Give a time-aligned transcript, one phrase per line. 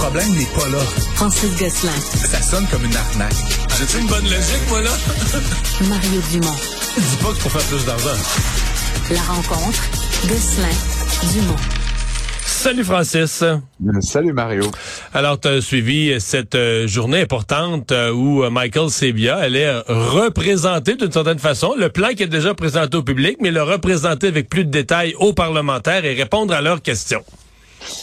[0.00, 0.78] problème n'est pas là.
[1.14, 1.92] Francis Gosselin.
[2.00, 3.34] Ça sonne comme une arnaque.
[3.78, 4.90] J'ai une bonne logique, moi, là?
[5.88, 6.56] Mario Dumont.
[6.96, 8.16] Dis pas que pour faire plus d'argent.
[9.10, 9.82] La rencontre.
[10.26, 10.68] Gosselin.
[11.34, 11.56] Dumont.
[12.46, 13.44] Salut Francis.
[14.00, 14.70] Salut Mario.
[15.12, 20.94] Alors, tu as suivi cette euh, journée importante euh, où euh, Michael Sebia allait représenter
[20.96, 24.48] d'une certaine façon le plan qui est déjà présenté au public, mais le représenter avec
[24.48, 27.22] plus de détails aux parlementaires et répondre à leurs questions.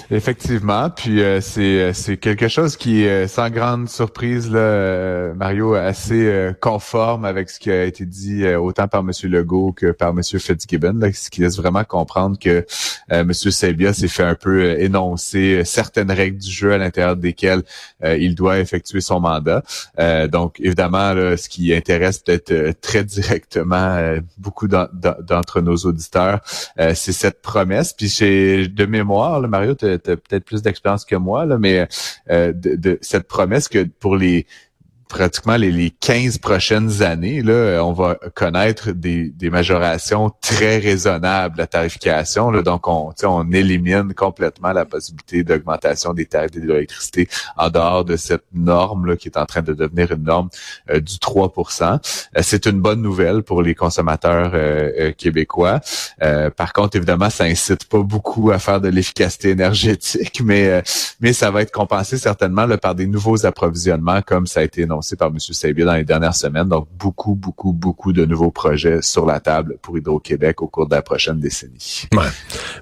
[0.10, 5.34] Effectivement, puis euh, c'est euh, c'est quelque chose qui est euh, sans grande surprise là,
[5.36, 10.14] Mario, assez conforme avec ce qui a été dit autant par Monsieur Legault que par
[10.14, 12.66] Monsieur Fitzgibbon, là, ce qui laisse vraiment comprendre que
[13.24, 17.64] Monsieur Sebia s'est fait un peu énoncer certaines règles du jeu à l'intérieur desquelles
[18.04, 19.64] il doit effectuer son mandat.
[20.30, 26.42] donc évidemment, ce qui intéresse peut-être très directement beaucoup d'entre nos auditeurs,
[26.78, 27.94] c'est cette promesse.
[27.94, 31.88] Puis c'est de mémoire, là, Mario tu as, peut-être plus d'expérience que moi, là, mais
[32.30, 34.46] euh, de, cette promesse que pour les
[35.08, 41.58] pratiquement les, les 15 prochaines années, là, on va connaître des, des majorations très raisonnables
[41.58, 42.52] la tarification.
[42.52, 47.28] Là, donc, on, on élimine complètement la possibilité d'augmentation des tarifs de l'électricité
[47.58, 50.50] en dehors de cette norme là, qui est en train de devenir une norme
[50.90, 51.98] euh, du 3% euh,
[52.42, 55.80] C'est une bonne nouvelle pour les consommateurs euh, québécois.
[56.56, 60.84] par contre, évidemment, ça incite pas beaucoup à faire de l'efficacité énergétique, mais,
[61.20, 64.86] mais ça va être compensé certainement là, par des nouveaux approvisionnements, comme ça a été
[64.98, 65.38] annoncé par M.
[65.40, 66.68] Sabia dans les dernières semaines.
[66.68, 70.96] Donc, beaucoup, beaucoup, beaucoup de nouveaux projets sur la table pour Hydro-Québec au cours de
[70.96, 72.08] la prochaine décennie.
[72.14, 72.26] Ouais.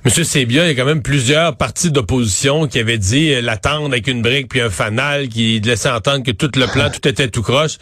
[0.05, 0.23] M.
[0.23, 4.07] Sabia, il y a quand même plusieurs partis d'opposition qui avaient dit euh, l'attendre avec
[4.07, 7.41] une brique puis un fanal qui laissait entendre que tout le plan, tout était tout
[7.41, 7.77] croche.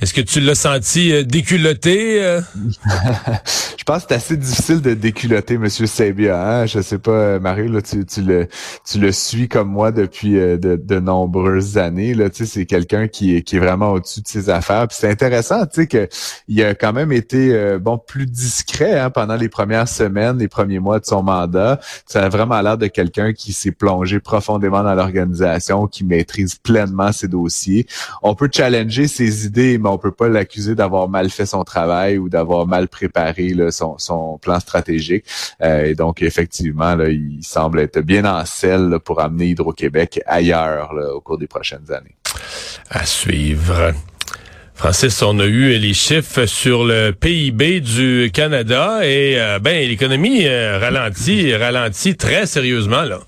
[0.00, 2.22] Est-ce que tu l'as senti euh, déculotté?
[2.22, 2.40] Euh?
[3.78, 5.68] Je pense que c'est assez difficile de déculoter M.
[5.68, 6.42] Sabia.
[6.42, 6.66] Hein?
[6.66, 8.48] Je sais pas, Marie, là, tu, tu, le,
[8.84, 12.12] tu le suis comme moi depuis de, de nombreuses années.
[12.12, 12.28] Là.
[12.28, 14.86] Tu sais, c'est quelqu'un qui, qui est vraiment au-dessus de ses affaires.
[14.90, 19.36] C'est intéressant, tu sais, qu'il a quand même été euh, bon plus discret hein, pendant
[19.36, 21.80] les premières semaines, les premiers mois de son mandat.
[22.06, 27.12] Ça a vraiment l'air de quelqu'un qui s'est plongé profondément dans l'organisation, qui maîtrise pleinement
[27.12, 27.86] ses dossiers.
[28.22, 32.18] On peut challenger ses idées, mais on peut pas l'accuser d'avoir mal fait son travail
[32.18, 35.24] ou d'avoir mal préparé son, plan stratégique.
[35.62, 40.92] Euh, et donc, effectivement, là, il semble être bien en selle pour amener Hydro-Québec ailleurs
[41.14, 42.14] au cours des prochaines années.
[42.90, 43.92] À suivre.
[44.74, 50.46] Francis, on a eu les chiffres sur le PIB du Canada et euh, ben l'économie
[50.46, 53.18] euh, ralentit, ralentit très sérieusement là.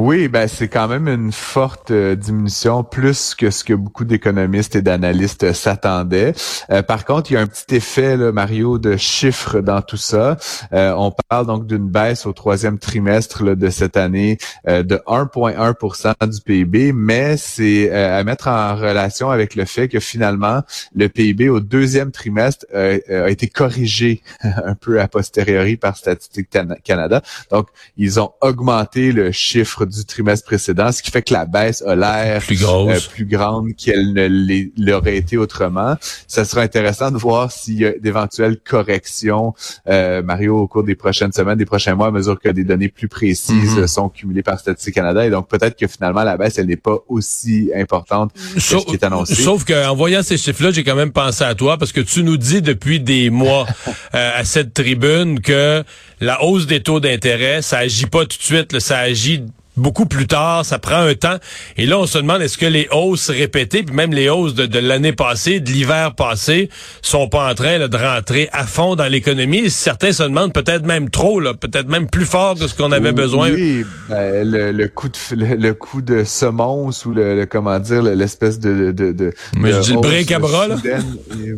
[0.00, 4.76] Oui, ben c'est quand même une forte euh, diminution, plus que ce que beaucoup d'économistes
[4.76, 6.34] et d'analystes s'attendaient.
[6.70, 9.96] Euh, par contre, il y a un petit effet, là, Mario, de chiffres dans tout
[9.96, 10.36] ça.
[10.72, 14.38] Euh, on parle donc d'une baisse au troisième trimestre de cette année
[14.68, 20.62] de 1,1% du PIB, mais c'est à mettre en relation avec le fait que finalement,
[20.94, 26.50] le PIB au deuxième trimestre a été corrigé un peu a posteriori par Statistique
[26.84, 27.20] Canada.
[27.50, 27.66] Donc,
[27.96, 31.94] ils ont augmenté le chiffre du trimestre précédent, ce qui fait que la baisse a
[31.94, 35.96] l'air plus, euh, plus grande qu'elle ne l'aurait été autrement.
[36.26, 39.54] Ça sera intéressant de voir s'il y a d'éventuelles corrections,
[39.88, 42.88] euh, Mario, au cours des prochaines semaines, des prochains mois, à mesure que des données
[42.88, 43.86] plus précises mhm.
[43.86, 45.26] sont cumulées par Statistique Canada.
[45.26, 48.94] Et donc, peut-être que finalement, la baisse, elle n'est pas aussi importante que ce qui
[48.94, 49.34] est annoncé.
[49.34, 52.36] Sauf qu'en voyant ces chiffres-là, j'ai quand même pensé à toi parce que tu nous
[52.36, 53.66] dis depuis des mois
[54.14, 55.84] euh, à cette tribune que
[56.20, 59.42] la hausse des taux d'intérêt, ça agit pas tout de suite, ça agit
[59.78, 61.38] beaucoup plus tard, ça prend un temps.
[61.76, 64.78] Et là, on se demande est-ce que les hausses répétées, puis même les hausses de,
[64.78, 66.68] l'année passée, de l'hiver passé,
[67.00, 69.70] sont pas en train de rentrer à fond dans l'économie?
[69.70, 73.50] Certains se demandent peut-être même trop, peut-être même plus fort que ce qu'on avait besoin.
[73.50, 78.92] Oui, ben, le, coup de le, coup de semonce ou le, comment dire l'espèce de
[78.92, 80.76] de, de, Mais je dis le break à bras là.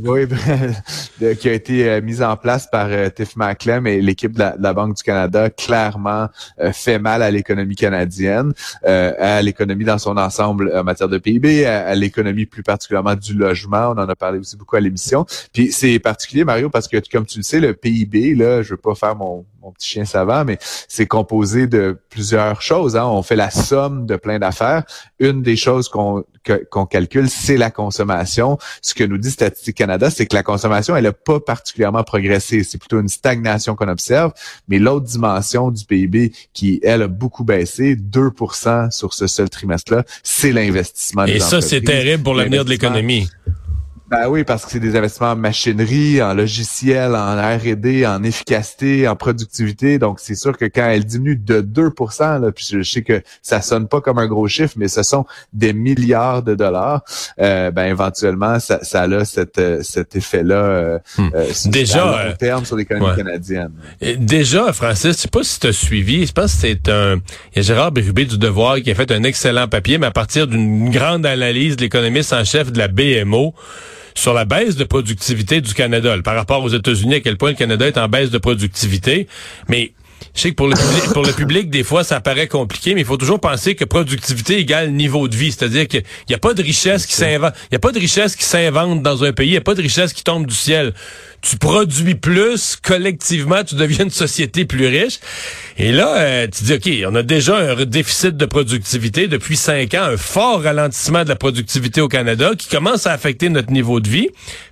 [0.04, 0.26] oui,
[1.38, 4.49] qui a été euh, mise en place par euh, Tiff McClem et l'équipe de, la
[4.58, 6.28] Banque du Canada clairement
[6.60, 8.52] euh, fait mal à l'économie canadienne
[8.84, 13.34] euh, à l'économie dans son ensemble en matière de PIB, à, l'économie plus particulièrement du
[13.34, 13.90] logement.
[13.90, 15.26] On en a parlé aussi beaucoup à l'émission.
[15.52, 18.76] Puis c'est particulier, Mario, parce que comme tu le sais, le PIB, là, je veux
[18.76, 20.58] pas faire mon, mon petit chien savant, mais
[20.88, 22.96] c'est composé de plusieurs choses.
[22.96, 23.04] Hein.
[23.04, 24.84] On fait la somme de plein d'affaires.
[25.18, 26.24] Une des choses qu'on
[26.70, 28.58] qu'on calcule, c'est la consommation.
[28.82, 32.64] Ce que nous dit Statistique Canada, c'est que la consommation, elle n'a pas particulièrement progressé.
[32.64, 34.32] C'est plutôt une stagnation qu'on observe.
[34.68, 40.04] Mais l'autre dimension du PIB qui, elle, a beaucoup baissé, 2% sur ce seul trimestre-là,
[40.22, 41.24] c'est l'investissement.
[41.26, 43.28] Et ça, c'est terrible pour l'avenir de l'économie.
[44.10, 49.06] Ben oui, parce que c'est des investissements en machinerie, en logiciel, en R&D, en efficacité,
[49.06, 50.00] en productivité.
[50.00, 53.62] Donc, c'est sûr que quand elle diminue de 2 là, puis je sais que ça
[53.62, 57.04] sonne pas comme un gros chiffre, mais ce sont des milliards de dollars,
[57.40, 61.30] euh, ben éventuellement, ça, ça a cet, euh, cet effet-là euh, hmm.
[61.36, 63.70] euh déjà, à long terme sur l'économie canadienne.
[64.18, 67.18] déjà, Francis, je sais pas si tu as suivi, je pense que c'est un...
[67.54, 70.10] Il y a Gérard Bérubé du Devoir qui a fait un excellent papier, mais à
[70.10, 73.54] partir d'une grande analyse de l'économiste en chef de la BMO,
[74.14, 77.56] sur la baisse de productivité du Canada, par rapport aux États-Unis, à quel point le
[77.56, 79.28] Canada est en baisse de productivité.
[79.68, 79.92] Mais
[80.34, 83.00] je sais que pour le public, pour le public, des fois, ça paraît compliqué, mais
[83.00, 85.52] il faut toujours penser que productivité égale niveau de vie.
[85.52, 87.54] C'est-à-dire qu'il n'y a pas de richesse qui s'invente.
[87.70, 89.48] Il y a pas de richesse qui s'invente dans un pays.
[89.48, 90.94] Il n'y a pas de richesse qui tombe du ciel.
[91.42, 95.20] Tu produis plus, collectivement, tu deviens une société plus riche.
[95.78, 99.94] Et là, euh, tu dis, OK, on a déjà un déficit de productivité depuis cinq
[99.94, 104.00] ans, un fort ralentissement de la productivité au Canada qui commence à affecter notre niveau
[104.00, 104.28] de vie.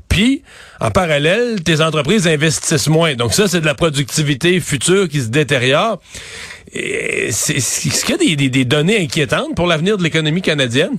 [0.09, 0.43] Puis,
[0.81, 3.15] en parallèle, tes entreprises investissent moins.
[3.15, 6.01] Donc ça, c'est de la productivité future qui se détériore.
[6.73, 10.97] Est-ce qu'il y a des, des données inquiétantes pour l'avenir de l'économie canadienne?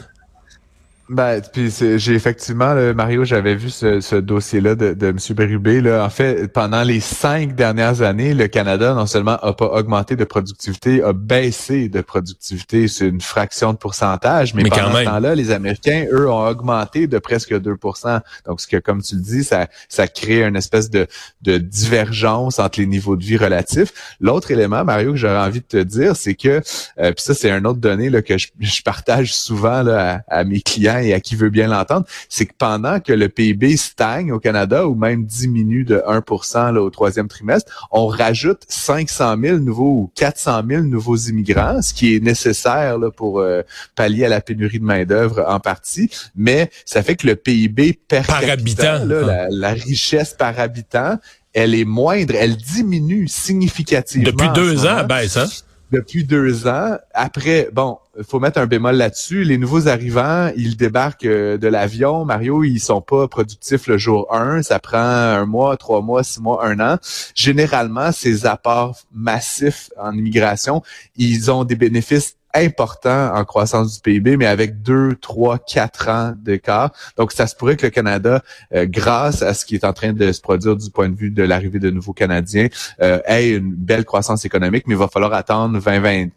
[1.09, 5.17] Ben, puis j'ai effectivement, Mario, j'avais vu ce, ce dossier-là de, de M.
[5.31, 5.81] Bérubé.
[5.81, 6.06] Là.
[6.06, 10.23] En fait, pendant les cinq dernières années, le Canada non seulement a pas augmenté de
[10.23, 12.88] productivité, a baissé de productivité.
[12.88, 17.17] C'est une fraction de pourcentage, mais, pendant ce temps-là, les Américains, eux, ont augmenté de
[17.17, 21.07] presque 2% Donc, ce que, comme tu le dis, ça, ça crée une espèce de,
[21.41, 24.15] de divergence entre les niveaux de vie relatifs.
[24.21, 26.61] L'autre élément, Mario, que j'aurais envie de te dire, c'est que,
[27.00, 30.44] euh, puis ça, c'est un autre donnée là, que je, je partage souvent là, à
[30.44, 34.31] mes clients et à qui veut bien l'entendre, c'est que pendant que le PIB stagne
[34.31, 39.57] au Canada ou même diminue de 1 là, au troisième trimestre, on rajoute 500 000
[39.59, 43.61] nouveaux ou 400 000 nouveaux immigrants, ce qui est nécessaire là, pour euh,
[43.95, 48.21] pallier à la pénurie de main-d'œuvre en partie, mais ça fait que le PIB per
[48.27, 51.17] par habitant, la, la richesse par habitant,
[51.53, 54.25] elle est moindre, elle diminue significativement.
[54.25, 55.47] Depuis deux ans, baisse, hein?
[55.91, 56.97] Depuis deux ans.
[57.13, 57.97] Après, bon,
[58.27, 59.44] faut mettre un bémol là-dessus.
[59.44, 62.25] Les nouveaux arrivants, ils débarquent euh, de l'avion.
[62.25, 64.63] Mario, ils sont pas productifs le jour 1.
[64.63, 66.97] Ça prend un mois, trois mois, six mois, un an.
[67.36, 70.81] Généralement, ces apports massifs en immigration,
[71.15, 76.33] ils ont des bénéfices important en croissance du PIB, mais avec deux, trois, quatre ans
[76.37, 76.91] d'écart.
[77.17, 78.41] Donc, ça se pourrait que le Canada,
[78.73, 81.31] euh, grâce à ce qui est en train de se produire du point de vue
[81.31, 82.67] de l'arrivée de nouveaux Canadiens,
[83.01, 86.29] euh, ait une belle croissance économique, mais il va falloir attendre 2020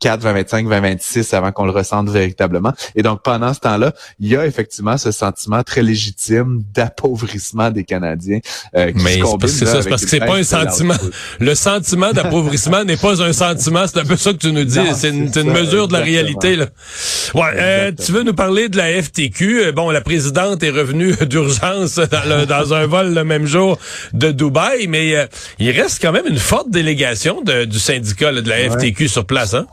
[0.00, 2.72] 4, 2025, 2026 avant qu'on le ressente véritablement.
[2.94, 7.84] Et donc, pendant ce temps-là, il y a effectivement ce sentiment très légitime d'appauvrissement des
[7.84, 8.40] Canadiens.
[8.76, 10.94] Euh, qui Mais c'est ça, parce que c'est pas un sentiment.
[11.38, 13.86] Le sentiment d'appauvrissement n'est pas un sentiment.
[13.86, 14.78] C'est un peu ça que tu nous dis.
[14.94, 16.56] C'est une, mesure de la réalité.
[16.56, 16.66] Là.
[17.34, 19.64] Ouais, euh, tu veux nous parler de la FTQ.
[19.64, 23.78] Euh, bon, la présidente est revenue d'urgence dans, dans, un vol le même jour
[24.12, 25.26] de Dubaï, mais euh,
[25.58, 29.54] il reste quand même une forte délégation de, du syndicat de la FTQ sur place.
[29.54, 29.66] Hein?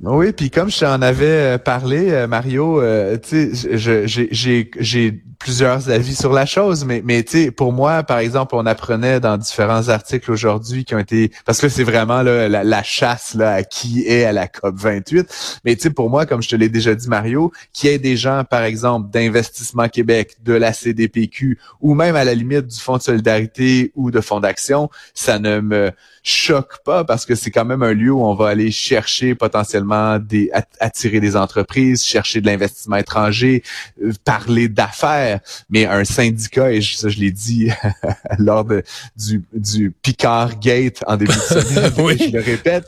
[0.00, 5.90] Oui, puis comme je t'en avais euh, parlé, euh, Mario, euh, tu sais, j'ai plusieurs
[5.90, 9.36] avis sur la chose, mais, mais tu sais, pour moi, par exemple, on apprenait dans
[9.36, 13.62] différents articles aujourd'hui qui ont été, parce que c'est vraiment là, la, chasse là, à
[13.64, 16.68] qui est à la COP 28, mais tu sais, pour moi, comme je te l'ai
[16.68, 21.58] déjà dit, Mario, qu'il y ait des gens, par exemple, d'Investissement Québec, de la CDPQ,
[21.80, 25.60] ou même à la limite du Fonds de solidarité ou de Fonds d'action, ça ne
[25.60, 25.90] me
[26.22, 29.81] choque pas parce que c'est quand même un lieu où on va aller chercher potentiellement
[30.18, 30.50] des
[30.80, 33.62] attirer des entreprises, chercher de l'investissement étranger,
[34.02, 35.40] euh, parler d'affaires.
[35.70, 37.70] Mais un syndicat, et ça je l'ai dit
[38.38, 38.82] lors de,
[39.16, 42.86] du, du Picard Gate en début de semaine, je le répète,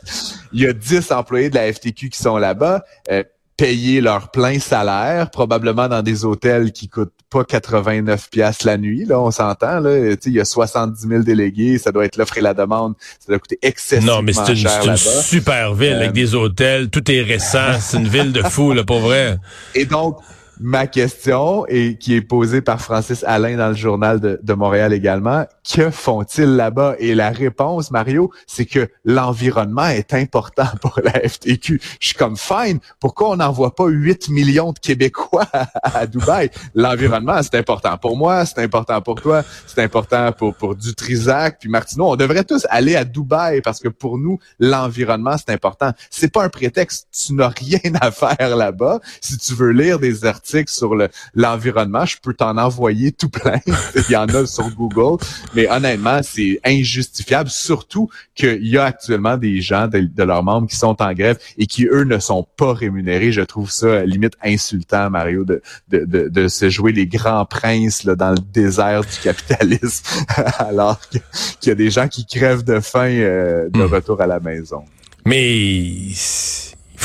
[0.53, 2.83] il y a 10 employés de la FTQ qui sont là-bas.
[3.11, 3.23] Euh,
[3.57, 9.05] payer leur plein salaire, probablement dans des hôtels qui coûtent pas 89 pièces la nuit.
[9.05, 9.79] Là, on s'entend.
[9.79, 12.95] Là, il y a 70 000 délégués, ça doit être l'offre et la demande.
[13.19, 17.09] Ça doit coûter excessivement Non, mais c'est une, super ville avec euh, des hôtels, tout
[17.09, 17.79] est récent.
[17.79, 19.37] c'est une ville de fou, là, pour vrai.
[19.75, 20.17] Et donc,
[20.59, 25.45] ma question, et qui est posée par Francis Alain dans le journal de, Montréal également,
[25.69, 26.95] que font-ils là-bas?
[26.99, 31.81] Et la réponse, Mario, c'est que l'environnement est important pour la FTQ.
[31.99, 32.79] Je suis comme fine.
[32.99, 35.45] Pourquoi on n'envoie pas 8 millions de Québécois
[35.83, 36.49] à, Dubaï?
[36.73, 41.69] L'environnement, c'est important pour moi, c'est important pour toi, c'est important pour, pour Dutrisac, puis
[41.69, 42.11] Martineau.
[42.11, 45.91] On devrait tous aller à Dubaï parce que pour nous, l'environnement, c'est important.
[46.09, 47.07] C'est pas un prétexte.
[47.11, 49.01] Tu n'as rien à faire là-bas.
[49.19, 52.05] Si tu veux lire des articles articles sur le, l'environnement.
[52.05, 53.59] Je peux t'en envoyer tout plein.
[53.95, 55.23] Il y en a sur Google.
[55.55, 60.67] Mais honnêtement, c'est injustifiable, surtout qu'il y a actuellement des gens de, de, leurs membres
[60.67, 63.31] qui sont en grève et qui, eux, ne sont pas rémunérés.
[63.31, 68.03] Je trouve ça limite insultant, Mario, de, de, de, de se jouer les grands princes
[68.03, 70.05] là, dans le désert du capitalisme,
[70.59, 71.21] alors qu'il
[71.65, 73.93] y a des gens qui crèvent de faim euh, de hmm.
[73.93, 74.83] retour à la maison.
[75.25, 76.11] Mais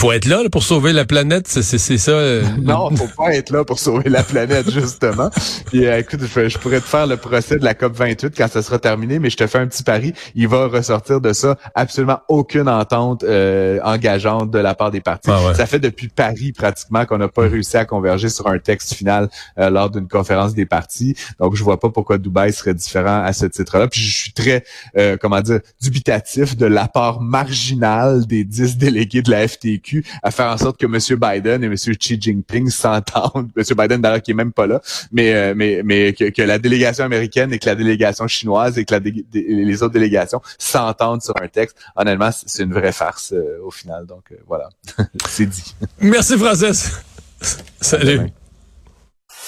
[0.01, 1.63] faut être là, pour sauver la planète, c'est
[1.99, 2.13] ça.
[2.13, 5.29] Euh, non, faut pas être là pour sauver la planète justement.
[5.67, 8.63] Puis euh, écoute, je, pourrais te faire le procès de la COP 28 quand ça
[8.63, 12.21] sera terminé, mais je te fais un petit pari, il va ressortir de ça absolument
[12.29, 15.29] aucune entente euh, engageante de la part des partis.
[15.31, 18.95] Ah ça fait depuis Paris pratiquement qu'on n'a pas réussi à converger sur un texte
[18.95, 19.29] final
[19.59, 21.15] lors d'une conférence des partis.
[21.39, 23.87] Donc je vois pas pourquoi Dubaï serait différent à ce titre-là.
[23.87, 24.65] Puis je suis très
[25.21, 29.90] comment dire dubitatif de l'apport marginal des dix délégués de la FTQ
[30.23, 31.19] à faire en sorte que M.
[31.19, 31.75] Biden et M.
[31.75, 33.51] Xi Jinping s'entendent.
[33.57, 33.65] M.
[33.77, 34.81] Biden d'ailleurs qui est même pas là,
[35.13, 38.95] mais euh, mais mais que, la délégation américaine et que la délégation chinoise et que
[39.33, 41.77] les autres délégations s'entendent sur un texte.
[41.97, 44.07] Honnêtement, c'est une vraie farce euh, au final.
[44.07, 44.69] Donc euh, voilà,
[45.29, 45.75] c'est dit.
[46.01, 46.93] Merci Francis.
[47.81, 48.31] Salut.